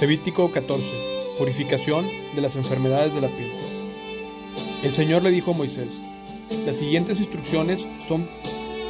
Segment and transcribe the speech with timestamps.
[0.00, 0.90] Levítico 14.
[1.38, 3.52] Purificación de las enfermedades de la piel.
[4.82, 5.92] El Señor le dijo a Moisés,
[6.66, 8.28] las siguientes instrucciones son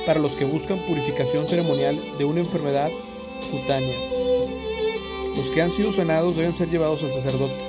[0.07, 2.91] para los que buscan purificación ceremonial de una enfermedad
[3.51, 3.95] cutánea.
[5.37, 7.63] Los que han sido sanados deben ser llevados al sacerdote,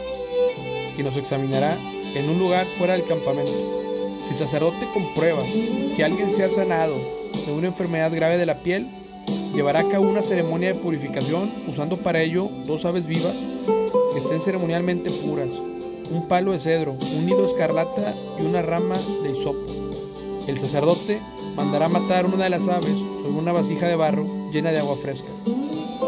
[0.96, 1.78] quien los examinará
[2.16, 4.22] en un lugar fuera del campamento.
[4.24, 5.44] Si el sacerdote comprueba
[5.96, 6.96] que alguien se ha sanado
[7.46, 8.88] de una enfermedad grave de la piel,
[9.56, 13.36] llevará a cabo una ceremonia de purificación usando para ello dos aves vivas
[14.14, 15.50] que estén ceremonialmente puras,
[16.12, 19.66] un palo de cedro, un hilo escarlata y una rama de hisopo.
[20.48, 21.22] El sacerdote
[21.56, 25.30] mandará matar una de las aves sobre una vasija de barro llena de agua fresca.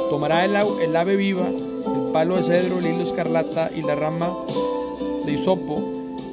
[0.09, 0.55] Tomará el,
[0.95, 4.37] ave viva, el palo de cedro, el hilo escarlata y la rama
[5.25, 5.81] de hisopo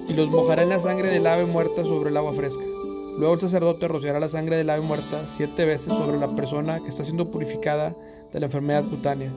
[0.09, 2.74] y los mojará en la sangre del ave muerta sobre el agua fresca.
[3.19, 6.89] Luego el sacerdote rociará la sangre del ave muerta siete veces sobre la persona que
[6.89, 7.95] está siendo purificada
[8.33, 9.31] de la enfermedad cutánea.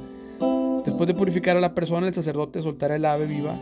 [0.84, 3.56] Después de purificar a la persona, el sacerdote soltará el ave viva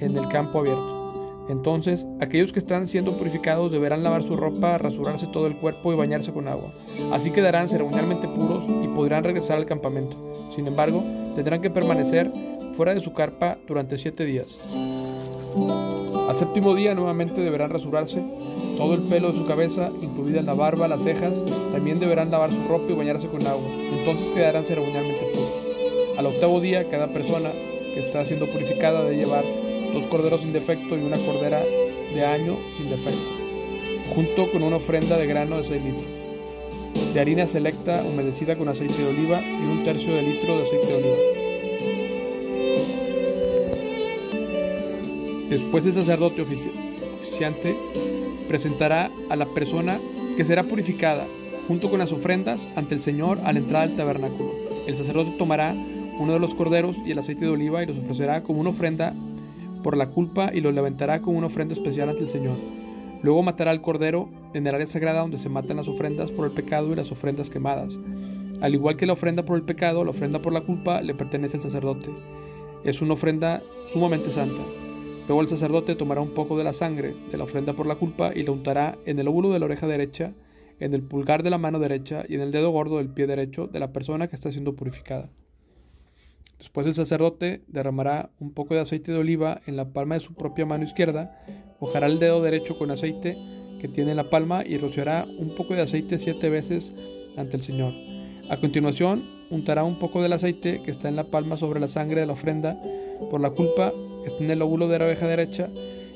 [0.00, 1.46] en el campo abierto.
[1.48, 5.96] Entonces, aquellos que están siendo purificados deberán lavar su ropa, rasurarse todo el cuerpo y
[5.96, 6.72] bañarse con agua.
[7.10, 10.16] Así quedarán ceremonialmente puros y podrán regresar al campamento.
[10.50, 11.02] Sin embargo,
[11.34, 12.30] tendrán que permanecer
[12.74, 14.58] fuera de su carpa durante siete días.
[16.28, 18.22] Al séptimo día nuevamente deberán rasurarse
[18.76, 22.68] todo el pelo de su cabeza, incluida la barba, las cejas, también deberán lavar su
[22.68, 23.68] ropa y bañarse con agua.
[23.68, 25.50] Entonces quedarán ceremonialmente puros.
[26.16, 27.50] Al octavo día, cada persona
[27.94, 29.44] que está siendo purificada debe llevar
[29.92, 31.60] dos corderos sin defecto y una cordera
[32.14, 33.18] de año sin defecto,
[34.14, 39.02] junto con una ofrenda de grano de 6 litros, de harina selecta humedecida con aceite
[39.02, 41.37] de oliva y un tercio de litro de aceite de oliva.
[45.48, 47.76] Después el sacerdote oficiante
[48.48, 49.98] presentará a la persona
[50.36, 51.26] que será purificada
[51.66, 54.52] junto con las ofrendas ante el Señor al entrar al tabernáculo.
[54.86, 55.74] El sacerdote tomará
[56.18, 59.14] uno de los corderos y el aceite de oliva y los ofrecerá como una ofrenda
[59.82, 62.56] por la culpa y los levantará como una ofrenda especial ante el Señor.
[63.22, 66.52] Luego matará al cordero en el área sagrada donde se matan las ofrendas por el
[66.52, 67.92] pecado y las ofrendas quemadas.
[68.60, 71.56] Al igual que la ofrenda por el pecado, la ofrenda por la culpa le pertenece
[71.56, 72.08] al sacerdote.
[72.84, 74.62] Es una ofrenda sumamente santa.
[75.28, 78.32] Luego el sacerdote tomará un poco de la sangre de la ofrenda por la culpa
[78.34, 80.32] y la untará en el lóbulo de la oreja derecha,
[80.80, 83.66] en el pulgar de la mano derecha y en el dedo gordo del pie derecho
[83.66, 85.28] de la persona que está siendo purificada.
[86.56, 90.32] Después el sacerdote derramará un poco de aceite de oliva en la palma de su
[90.32, 91.38] propia mano izquierda,
[91.78, 93.36] mojará el dedo derecho con aceite
[93.82, 96.94] que tiene en la palma y rociará un poco de aceite siete veces
[97.36, 97.92] ante el Señor.
[98.48, 102.22] A continuación, untará un poco del aceite que está en la palma sobre la sangre
[102.22, 102.80] de la ofrenda
[103.30, 103.92] por la culpa
[104.28, 105.68] está en el lóbulo de la oreja derecha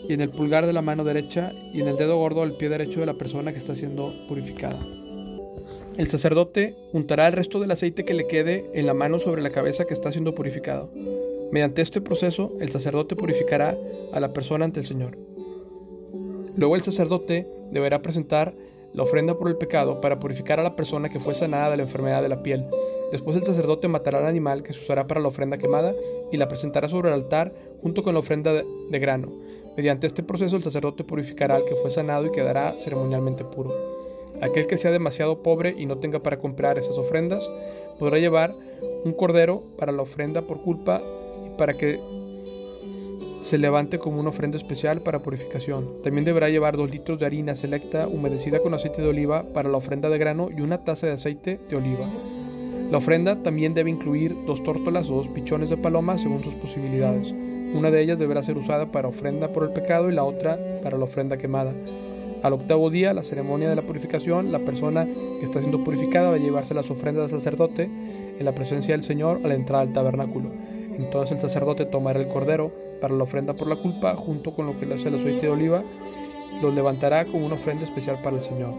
[0.09, 2.69] y en el pulgar de la mano derecha y en el dedo gordo del pie
[2.69, 4.79] derecho de la persona que está siendo purificada.
[5.97, 9.51] El sacerdote untará el resto del aceite que le quede en la mano sobre la
[9.51, 10.91] cabeza que está siendo purificado.
[11.53, 13.77] Mediante este proceso, el sacerdote purificará
[14.13, 15.19] a la persona ante el Señor.
[16.57, 18.55] Luego el sacerdote deberá presentar
[18.95, 21.83] la ofrenda por el pecado para purificar a la persona que fue sanada de la
[21.85, 22.67] enfermedad de la piel
[23.13, 25.95] Después el sacerdote matará al animal que se usará para la ofrenda quemada
[26.33, 27.53] y la presentará sobre el altar
[27.83, 29.29] junto con la ofrenda de, grano.
[29.77, 33.75] Mediante este proceso el sacerdote purificará al que fue sanado y quedará ceremonialmente puro.
[34.41, 37.49] Aquel que sea demasiado pobre y no tenga para comprar esas ofrendas,
[37.99, 38.55] podrá llevar
[39.05, 41.03] un cordero para la ofrenda por culpa
[41.47, 42.01] y para que
[43.43, 46.03] se levante como una ofrenda especial para purificación.
[46.03, 49.77] También deberá llevar dos litros de harina selecta humedecida con aceite de oliva para la
[49.77, 52.09] ofrenda de grano y una taza de aceite de oliva.
[52.93, 57.33] La ofrenda también debe incluir dos tórtolas o dos pichones de paloma según sus posibilidades.
[57.73, 60.99] Una de ellas deberá ser usada para ofrenda por el pecado y la otra para
[60.99, 61.73] la ofrenda quemada.
[62.43, 66.37] Al octavo día, la ceremonia de la purificación, la persona que está siendo purificada va
[66.37, 67.85] a llevarse las ofrendas al sacerdote
[68.39, 70.51] en la presencia del Señor al entrar al tabernáculo.
[70.95, 74.79] Entonces el sacerdote tomará el cordero para la ofrenda por la culpa junto con lo
[74.79, 75.83] que le hace el aceite de oliva,
[76.61, 78.75] lo levantará como una ofrenda especial para el Señor.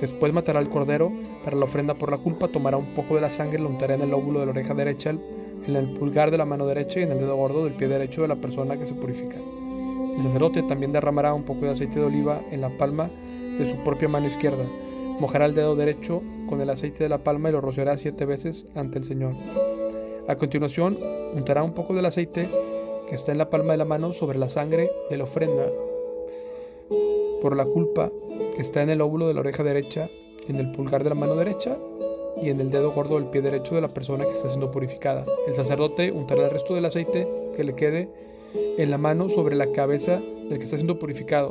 [0.00, 1.10] Después matará al cordero
[1.44, 4.02] para la ofrenda por la culpa, tomará un poco de la sangre, lo untará en
[4.02, 7.12] el lóbulo de la oreja derecha, en el pulgar de la mano derecha y en
[7.12, 9.36] el dedo gordo del pie derecho de la persona que se purifica.
[10.16, 13.10] El sacerdote también derramará un poco de aceite de oliva en la palma
[13.58, 14.64] de su propia mano izquierda.
[15.18, 18.66] Mojará el dedo derecho con el aceite de la palma y lo rociará siete veces
[18.74, 19.34] ante el Señor.
[20.28, 20.98] A continuación,
[21.34, 22.48] untará un poco del aceite
[23.08, 25.66] que está en la palma de la mano sobre la sangre de la ofrenda
[27.40, 28.10] por la culpa
[28.54, 30.08] que está en el óvulo de la oreja derecha,
[30.48, 31.76] en el pulgar de la mano derecha
[32.40, 35.24] y en el dedo gordo del pie derecho de la persona que está siendo purificada.
[35.46, 38.08] El sacerdote untará el resto del aceite que le quede
[38.78, 41.50] en la mano sobre la cabeza del que está siendo purificado.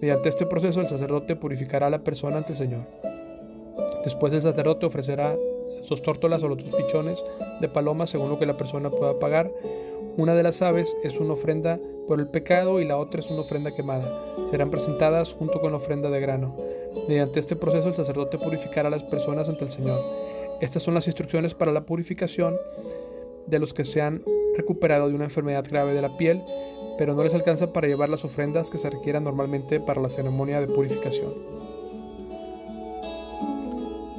[0.00, 2.82] Mediante este proceso el sacerdote purificará a la persona ante el Señor.
[4.04, 5.36] Después el sacerdote ofrecerá
[5.88, 7.22] dos tórtolas o otros pichones
[7.60, 9.50] de paloma según lo que la persona pueda pagar.
[10.16, 13.40] Una de las aves es una ofrenda por el pecado y la otra es una
[13.40, 14.24] ofrenda quemada.
[14.50, 16.56] Serán presentadas junto con la ofrenda de grano.
[17.08, 20.00] Mediante este proceso el sacerdote purificará a las personas ante el Señor.
[20.60, 22.56] Estas son las instrucciones para la purificación
[23.46, 24.22] de los que se han
[24.56, 26.42] recuperado de una enfermedad grave de la piel,
[26.96, 30.60] pero no les alcanza para llevar las ofrendas que se requieran normalmente para la ceremonia
[30.60, 31.34] de purificación.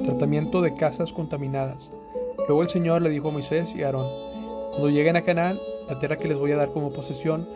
[0.04, 1.90] Tratamiento de casas contaminadas.
[2.46, 4.06] Luego el Señor le dijo a Moisés y a Aarón,
[4.70, 5.58] cuando lleguen a Canaán,
[5.88, 7.48] la tierra que les voy a dar como posesión,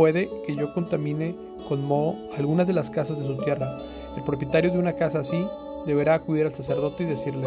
[0.00, 1.36] puede que yo contamine
[1.68, 3.76] con moho algunas de las casas de su tierra.
[4.16, 5.46] El propietario de una casa así
[5.84, 7.46] deberá acudir al sacerdote y decirle,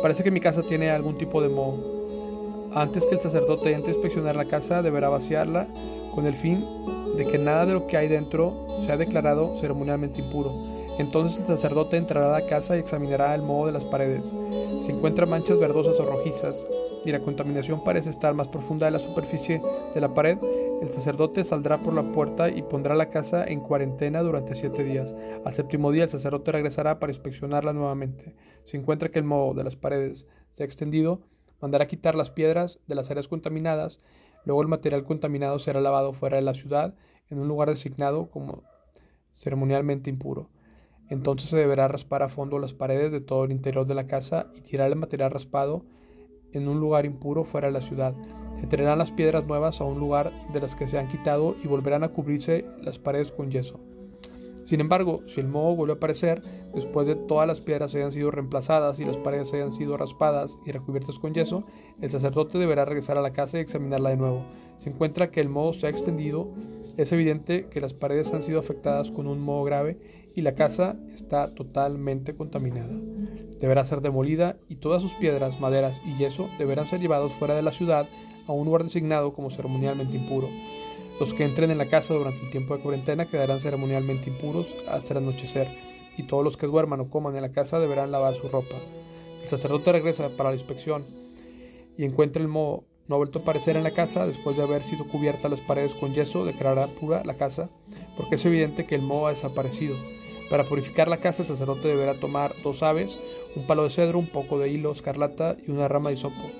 [0.00, 2.70] parece que mi casa tiene algún tipo de moho.
[2.76, 5.66] Antes que el sacerdote entre a inspeccionar la casa, deberá vaciarla
[6.14, 6.64] con el fin
[7.16, 10.52] de que nada de lo que hay dentro sea declarado ceremonialmente impuro.
[11.00, 14.32] Entonces el sacerdote entrará a la casa y examinará el moho de las paredes.
[14.78, 16.68] Si encuentra manchas verdosas o rojizas
[17.04, 19.60] y la contaminación parece estar más profunda de la superficie
[19.92, 20.38] de la pared,
[20.82, 25.14] el sacerdote saldrá por la puerta y pondrá la casa en cuarentena durante siete días.
[25.44, 28.34] Al séptimo día el sacerdote regresará para inspeccionarla nuevamente.
[28.64, 31.22] Si encuentra que el moho de las paredes se ha extendido,
[31.60, 34.00] mandará quitar las piedras de las áreas contaminadas.
[34.44, 36.94] Luego el material contaminado será lavado fuera de la ciudad
[37.30, 38.62] en un lugar designado como
[39.32, 40.50] ceremonialmente impuro.
[41.08, 44.50] Entonces se deberá raspar a fondo las paredes de todo el interior de la casa
[44.54, 45.84] y tirar el material raspado
[46.52, 48.14] en un lugar impuro fuera de la ciudad.
[48.64, 51.68] Se traerán las piedras nuevas a un lugar de las que se han quitado y
[51.68, 53.78] volverán a cubrirse las paredes con yeso.
[54.64, 56.42] Sin embargo, si el moho vuelve a aparecer,
[56.74, 60.72] después de todas las piedras hayan sido reemplazadas y las paredes hayan sido raspadas y
[60.72, 61.66] recubiertas con yeso,
[62.00, 64.46] el sacerdote deberá regresar a la casa y examinarla de nuevo.
[64.78, 66.48] Si encuentra que el moho se ha extendido,
[66.96, 69.98] es evidente que las paredes han sido afectadas con un moho grave
[70.34, 72.94] y la casa está totalmente contaminada.
[73.60, 77.62] Deberá ser demolida y todas sus piedras, maderas y yeso deberán ser llevados fuera de
[77.62, 78.08] la ciudad
[78.46, 80.48] a un lugar designado como ceremonialmente impuro.
[81.20, 85.14] Los que entren en la casa durante el tiempo de cuarentena quedarán ceremonialmente impuros hasta
[85.14, 85.68] el anochecer,
[86.16, 88.76] y todos los que duerman o coman en la casa deberán lavar su ropa.
[89.42, 91.04] El sacerdote regresa para la inspección
[91.96, 94.82] y encuentra el moho no ha vuelto a aparecer en la casa después de haber
[94.82, 97.68] sido cubierta las paredes con yeso, declarará pura la casa,
[98.16, 99.94] porque es evidente que el moho ha desaparecido.
[100.48, 103.18] Para purificar la casa, el sacerdote deberá tomar dos aves,
[103.56, 106.50] un palo de cedro, un poco de hilo escarlata y una rama de hisopo.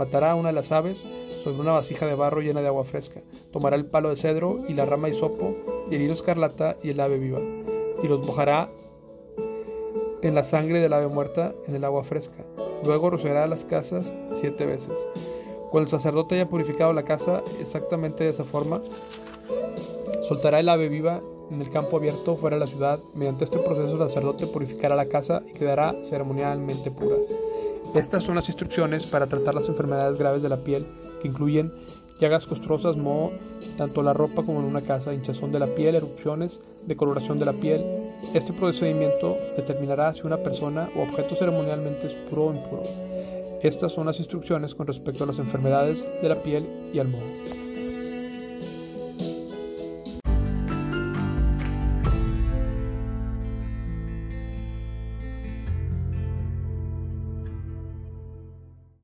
[0.00, 1.04] Matará una de las aves
[1.44, 3.20] sobre una vasija de barro llena de agua fresca.
[3.52, 5.54] Tomará el palo de cedro y la rama de hisopo
[5.90, 7.40] y el hilo escarlata y el ave viva,
[8.02, 8.70] y los mojará
[10.22, 12.46] en la sangre del ave muerta en el agua fresca.
[12.82, 14.94] Luego rociará las casas siete veces.
[15.70, 18.80] Cuando el sacerdote haya purificado la casa exactamente de esa forma,
[20.28, 21.20] soltará el ave viva
[21.50, 23.00] en el campo abierto fuera de la ciudad.
[23.12, 27.16] Mediante este proceso el sacerdote purificará la casa y quedará ceremonialmente pura.
[27.94, 30.86] Estas son las instrucciones para tratar las enfermedades graves de la piel,
[31.20, 31.72] que incluyen
[32.20, 33.32] llagas costrosas, moho,
[33.76, 37.54] tanto la ropa como en una casa, hinchazón de la piel, erupciones, decoloración de la
[37.54, 37.84] piel.
[38.32, 42.84] Este procedimiento determinará si una persona o objeto ceremonialmente es puro o impuro.
[43.62, 47.69] Estas son las instrucciones con respecto a las enfermedades de la piel y al moho.